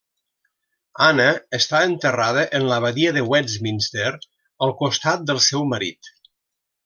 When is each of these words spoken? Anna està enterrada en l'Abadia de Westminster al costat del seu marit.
Anna 1.07 1.27
està 1.57 1.81
enterrada 1.89 2.45
en 2.59 2.65
l'Abadia 2.71 3.11
de 3.19 3.23
Westminster 3.33 4.09
al 4.67 4.75
costat 4.81 5.29
del 5.33 5.43
seu 5.51 5.69
marit. 5.75 6.11